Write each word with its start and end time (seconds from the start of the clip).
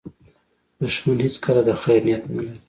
دښمن 0.79 1.17
هیڅکله 1.25 1.61
د 1.65 1.69
خیر 1.81 2.01
نیت 2.07 2.23
نه 2.31 2.33
لري 2.43 2.55